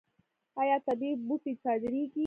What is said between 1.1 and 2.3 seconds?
بوټي صادریږي؟